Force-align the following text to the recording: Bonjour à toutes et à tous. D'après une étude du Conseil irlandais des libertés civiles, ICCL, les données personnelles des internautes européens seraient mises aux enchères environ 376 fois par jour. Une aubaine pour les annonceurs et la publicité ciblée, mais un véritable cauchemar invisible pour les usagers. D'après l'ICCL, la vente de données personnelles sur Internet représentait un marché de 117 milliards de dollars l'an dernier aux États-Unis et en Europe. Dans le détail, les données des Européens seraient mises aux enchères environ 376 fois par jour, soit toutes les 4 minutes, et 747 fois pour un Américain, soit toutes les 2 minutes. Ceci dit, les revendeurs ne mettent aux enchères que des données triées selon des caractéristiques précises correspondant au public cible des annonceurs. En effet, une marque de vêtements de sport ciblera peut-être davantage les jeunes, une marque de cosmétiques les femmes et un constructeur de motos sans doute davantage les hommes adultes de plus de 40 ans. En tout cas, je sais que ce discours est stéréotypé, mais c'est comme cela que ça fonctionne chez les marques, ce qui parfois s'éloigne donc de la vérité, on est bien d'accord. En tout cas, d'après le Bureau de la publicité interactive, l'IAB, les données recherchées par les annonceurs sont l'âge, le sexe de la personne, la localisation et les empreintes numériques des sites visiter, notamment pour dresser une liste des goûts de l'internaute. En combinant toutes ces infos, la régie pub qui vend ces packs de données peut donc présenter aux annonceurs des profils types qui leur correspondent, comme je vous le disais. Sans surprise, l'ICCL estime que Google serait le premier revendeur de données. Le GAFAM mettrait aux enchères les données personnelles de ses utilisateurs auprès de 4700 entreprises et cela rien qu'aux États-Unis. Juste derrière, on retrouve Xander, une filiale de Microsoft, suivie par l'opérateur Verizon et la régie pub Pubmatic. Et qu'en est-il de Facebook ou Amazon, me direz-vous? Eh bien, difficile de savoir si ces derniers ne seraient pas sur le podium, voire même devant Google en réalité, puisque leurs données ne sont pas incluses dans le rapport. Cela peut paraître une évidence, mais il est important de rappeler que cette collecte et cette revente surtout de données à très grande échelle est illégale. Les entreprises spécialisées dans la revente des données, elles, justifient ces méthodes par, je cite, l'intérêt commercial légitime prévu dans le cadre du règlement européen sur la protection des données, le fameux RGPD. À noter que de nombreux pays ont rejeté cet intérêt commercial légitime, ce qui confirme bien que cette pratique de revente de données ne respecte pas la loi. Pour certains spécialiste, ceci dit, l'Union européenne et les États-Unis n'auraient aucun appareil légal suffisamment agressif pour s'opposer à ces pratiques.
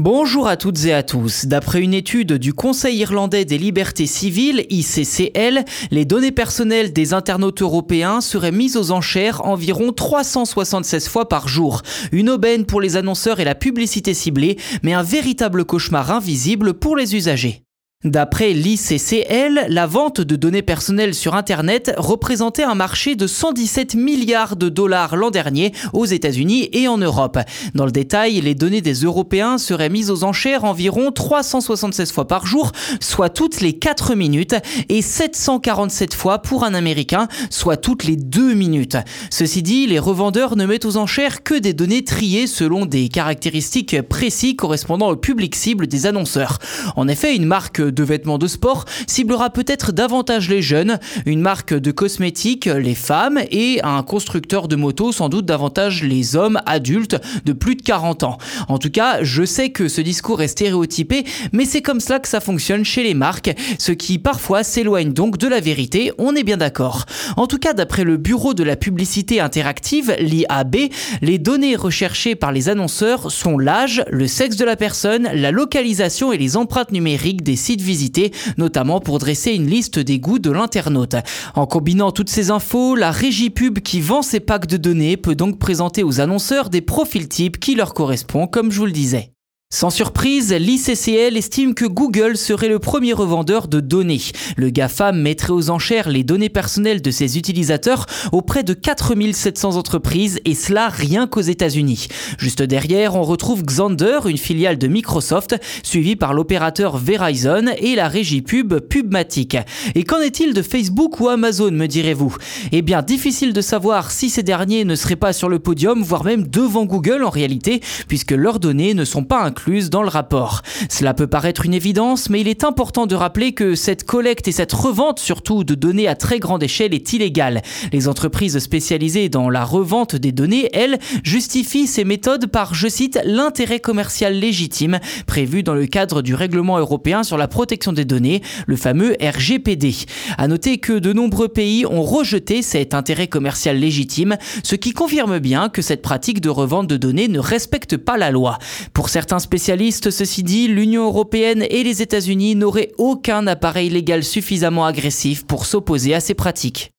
Bonjour 0.00 0.46
à 0.46 0.56
toutes 0.56 0.84
et 0.84 0.92
à 0.92 1.02
tous. 1.02 1.46
D'après 1.46 1.82
une 1.82 1.92
étude 1.92 2.34
du 2.34 2.54
Conseil 2.54 2.98
irlandais 2.98 3.44
des 3.44 3.58
libertés 3.58 4.06
civiles, 4.06 4.64
ICCL, 4.70 5.64
les 5.90 6.04
données 6.04 6.30
personnelles 6.30 6.92
des 6.92 7.14
internautes 7.14 7.62
européens 7.62 8.20
seraient 8.20 8.52
mises 8.52 8.76
aux 8.76 8.92
enchères 8.92 9.44
environ 9.44 9.90
376 9.92 11.08
fois 11.08 11.28
par 11.28 11.48
jour. 11.48 11.82
Une 12.12 12.30
aubaine 12.30 12.64
pour 12.64 12.80
les 12.80 12.96
annonceurs 12.96 13.40
et 13.40 13.44
la 13.44 13.56
publicité 13.56 14.14
ciblée, 14.14 14.56
mais 14.84 14.94
un 14.94 15.02
véritable 15.02 15.64
cauchemar 15.64 16.12
invisible 16.12 16.74
pour 16.74 16.94
les 16.94 17.16
usagers. 17.16 17.64
D'après 18.04 18.52
l'ICCL, 18.52 19.66
la 19.70 19.86
vente 19.88 20.20
de 20.20 20.36
données 20.36 20.62
personnelles 20.62 21.14
sur 21.16 21.34
Internet 21.34 21.92
représentait 21.96 22.62
un 22.62 22.76
marché 22.76 23.16
de 23.16 23.26
117 23.26 23.96
milliards 23.96 24.54
de 24.54 24.68
dollars 24.68 25.16
l'an 25.16 25.32
dernier 25.32 25.72
aux 25.92 26.04
États-Unis 26.04 26.68
et 26.72 26.86
en 26.86 26.96
Europe. 26.96 27.40
Dans 27.74 27.86
le 27.86 27.90
détail, 27.90 28.40
les 28.40 28.54
données 28.54 28.82
des 28.82 29.02
Européens 29.02 29.58
seraient 29.58 29.88
mises 29.88 30.12
aux 30.12 30.22
enchères 30.22 30.62
environ 30.62 31.10
376 31.10 32.12
fois 32.12 32.28
par 32.28 32.46
jour, 32.46 32.70
soit 33.00 33.30
toutes 33.30 33.60
les 33.60 33.72
4 33.72 34.14
minutes, 34.14 34.54
et 34.88 35.02
747 35.02 36.14
fois 36.14 36.38
pour 36.38 36.62
un 36.62 36.74
Américain, 36.74 37.26
soit 37.50 37.78
toutes 37.78 38.04
les 38.04 38.14
2 38.14 38.54
minutes. 38.54 38.96
Ceci 39.28 39.64
dit, 39.64 39.88
les 39.88 39.98
revendeurs 39.98 40.54
ne 40.54 40.66
mettent 40.66 40.84
aux 40.84 40.98
enchères 40.98 41.42
que 41.42 41.58
des 41.58 41.72
données 41.72 42.04
triées 42.04 42.46
selon 42.46 42.86
des 42.86 43.08
caractéristiques 43.08 44.02
précises 44.02 44.54
correspondant 44.54 45.08
au 45.08 45.16
public 45.16 45.56
cible 45.56 45.88
des 45.88 46.06
annonceurs. 46.06 46.60
En 46.94 47.08
effet, 47.08 47.34
une 47.34 47.44
marque 47.44 47.87
de 47.90 48.02
vêtements 48.02 48.38
de 48.38 48.46
sport 48.46 48.84
ciblera 49.06 49.50
peut-être 49.50 49.92
davantage 49.92 50.48
les 50.48 50.62
jeunes, 50.62 50.98
une 51.26 51.40
marque 51.40 51.74
de 51.74 51.90
cosmétiques 51.90 52.66
les 52.66 52.94
femmes 52.94 53.40
et 53.50 53.80
un 53.82 54.02
constructeur 54.02 54.68
de 54.68 54.76
motos 54.76 55.12
sans 55.12 55.28
doute 55.28 55.46
davantage 55.46 56.02
les 56.02 56.36
hommes 56.36 56.60
adultes 56.66 57.16
de 57.44 57.52
plus 57.52 57.76
de 57.76 57.82
40 57.82 58.22
ans. 58.22 58.38
En 58.68 58.78
tout 58.78 58.90
cas, 58.90 59.22
je 59.22 59.44
sais 59.44 59.70
que 59.70 59.88
ce 59.88 60.00
discours 60.00 60.42
est 60.42 60.48
stéréotypé, 60.48 61.24
mais 61.52 61.64
c'est 61.64 61.82
comme 61.82 62.00
cela 62.00 62.18
que 62.18 62.28
ça 62.28 62.40
fonctionne 62.40 62.84
chez 62.84 63.02
les 63.02 63.14
marques, 63.14 63.54
ce 63.78 63.92
qui 63.92 64.18
parfois 64.18 64.62
s'éloigne 64.62 65.12
donc 65.12 65.38
de 65.38 65.48
la 65.48 65.60
vérité, 65.60 66.12
on 66.18 66.34
est 66.34 66.44
bien 66.44 66.56
d'accord. 66.56 67.06
En 67.36 67.46
tout 67.46 67.58
cas, 67.58 67.72
d'après 67.72 68.04
le 68.04 68.16
Bureau 68.16 68.54
de 68.54 68.64
la 68.64 68.76
publicité 68.76 69.40
interactive, 69.40 70.14
l'IAB, 70.18 70.76
les 71.22 71.38
données 71.38 71.76
recherchées 71.76 72.34
par 72.34 72.52
les 72.52 72.68
annonceurs 72.68 73.30
sont 73.30 73.58
l'âge, 73.58 74.04
le 74.10 74.26
sexe 74.26 74.56
de 74.56 74.64
la 74.64 74.76
personne, 74.76 75.28
la 75.32 75.50
localisation 75.50 76.32
et 76.32 76.38
les 76.38 76.56
empreintes 76.56 76.92
numériques 76.92 77.42
des 77.42 77.56
sites 77.56 77.77
visiter, 77.82 78.32
notamment 78.56 79.00
pour 79.00 79.18
dresser 79.18 79.52
une 79.52 79.66
liste 79.66 79.98
des 79.98 80.18
goûts 80.18 80.38
de 80.38 80.50
l'internaute. 80.50 81.16
En 81.54 81.66
combinant 81.66 82.12
toutes 82.12 82.30
ces 82.30 82.50
infos, 82.50 82.94
la 82.94 83.10
régie 83.10 83.50
pub 83.50 83.80
qui 83.80 84.00
vend 84.00 84.22
ces 84.22 84.40
packs 84.40 84.66
de 84.66 84.76
données 84.76 85.16
peut 85.16 85.34
donc 85.34 85.58
présenter 85.58 86.02
aux 86.02 86.20
annonceurs 86.20 86.70
des 86.70 86.80
profils 86.80 87.28
types 87.28 87.58
qui 87.58 87.74
leur 87.74 87.94
correspondent, 87.94 88.50
comme 88.50 88.70
je 88.70 88.78
vous 88.78 88.86
le 88.86 88.92
disais. 88.92 89.32
Sans 89.70 89.90
surprise, 89.90 90.54
l'ICCL 90.54 91.36
estime 91.36 91.74
que 91.74 91.84
Google 91.84 92.38
serait 92.38 92.70
le 92.70 92.78
premier 92.78 93.12
revendeur 93.12 93.68
de 93.68 93.80
données. 93.80 94.22
Le 94.56 94.70
GAFAM 94.70 95.20
mettrait 95.20 95.52
aux 95.52 95.68
enchères 95.68 96.08
les 96.08 96.24
données 96.24 96.48
personnelles 96.48 97.02
de 97.02 97.10
ses 97.10 97.36
utilisateurs 97.36 98.06
auprès 98.32 98.62
de 98.62 98.72
4700 98.72 99.76
entreprises 99.76 100.40
et 100.46 100.54
cela 100.54 100.88
rien 100.88 101.26
qu'aux 101.26 101.42
États-Unis. 101.42 102.08
Juste 102.38 102.62
derrière, 102.62 103.14
on 103.14 103.22
retrouve 103.22 103.62
Xander, 103.62 104.20
une 104.24 104.38
filiale 104.38 104.78
de 104.78 104.88
Microsoft, 104.88 105.60
suivie 105.82 106.16
par 106.16 106.32
l'opérateur 106.32 106.96
Verizon 106.96 107.66
et 107.76 107.94
la 107.94 108.08
régie 108.08 108.40
pub 108.40 108.78
Pubmatic. 108.78 109.58
Et 109.94 110.04
qu'en 110.04 110.20
est-il 110.20 110.54
de 110.54 110.62
Facebook 110.62 111.20
ou 111.20 111.28
Amazon, 111.28 111.72
me 111.72 111.86
direz-vous? 111.86 112.34
Eh 112.72 112.80
bien, 112.80 113.02
difficile 113.02 113.52
de 113.52 113.60
savoir 113.60 114.12
si 114.12 114.30
ces 114.30 114.42
derniers 114.42 114.86
ne 114.86 114.94
seraient 114.94 115.14
pas 115.14 115.34
sur 115.34 115.50
le 115.50 115.58
podium, 115.58 116.02
voire 116.02 116.24
même 116.24 116.48
devant 116.48 116.86
Google 116.86 117.22
en 117.22 117.30
réalité, 117.30 117.82
puisque 118.08 118.32
leurs 118.32 118.60
données 118.60 118.94
ne 118.94 119.04
sont 119.04 119.24
pas 119.24 119.42
incluses 119.58 119.90
dans 119.90 120.02
le 120.02 120.08
rapport. 120.08 120.62
Cela 120.88 121.14
peut 121.14 121.26
paraître 121.26 121.66
une 121.66 121.74
évidence, 121.74 122.30
mais 122.30 122.40
il 122.40 122.48
est 122.48 122.62
important 122.62 123.06
de 123.06 123.16
rappeler 123.16 123.52
que 123.52 123.74
cette 123.74 124.04
collecte 124.04 124.46
et 124.46 124.52
cette 124.52 124.72
revente 124.72 125.18
surtout 125.18 125.64
de 125.64 125.74
données 125.74 126.06
à 126.06 126.14
très 126.14 126.38
grande 126.38 126.62
échelle 126.62 126.94
est 126.94 127.12
illégale. 127.12 127.62
Les 127.92 128.06
entreprises 128.06 128.56
spécialisées 128.60 129.28
dans 129.28 129.50
la 129.50 129.64
revente 129.64 130.14
des 130.14 130.30
données, 130.30 130.68
elles, 130.72 131.00
justifient 131.24 131.88
ces 131.88 132.04
méthodes 132.04 132.46
par, 132.46 132.74
je 132.74 132.86
cite, 132.86 133.18
l'intérêt 133.24 133.80
commercial 133.80 134.34
légitime 134.34 135.00
prévu 135.26 135.64
dans 135.64 135.74
le 135.74 135.86
cadre 135.86 136.22
du 136.22 136.36
règlement 136.36 136.78
européen 136.78 137.24
sur 137.24 137.36
la 137.36 137.48
protection 137.48 137.92
des 137.92 138.04
données, 138.04 138.42
le 138.68 138.76
fameux 138.76 139.16
RGPD. 139.20 139.92
À 140.36 140.46
noter 140.46 140.78
que 140.78 140.92
de 140.92 141.12
nombreux 141.12 141.48
pays 141.48 141.84
ont 141.84 142.02
rejeté 142.02 142.62
cet 142.62 142.94
intérêt 142.94 143.26
commercial 143.26 143.76
légitime, 143.76 144.36
ce 144.62 144.76
qui 144.76 144.92
confirme 144.92 145.40
bien 145.40 145.68
que 145.68 145.82
cette 145.82 146.02
pratique 146.02 146.40
de 146.40 146.48
revente 146.48 146.86
de 146.86 146.96
données 146.96 147.26
ne 147.26 147.40
respecte 147.40 147.96
pas 147.96 148.16
la 148.16 148.30
loi. 148.30 148.58
Pour 148.92 149.08
certains 149.08 149.40
spécialiste, 149.48 150.10
ceci 150.10 150.42
dit, 150.42 150.68
l'Union 150.68 151.06
européenne 151.06 151.64
et 151.70 151.82
les 151.82 152.02
États-Unis 152.02 152.54
n'auraient 152.54 152.92
aucun 152.98 153.46
appareil 153.46 153.88
légal 153.88 154.22
suffisamment 154.22 154.84
agressif 154.84 155.46
pour 155.46 155.64
s'opposer 155.64 156.14
à 156.14 156.20
ces 156.20 156.34
pratiques. 156.34 156.92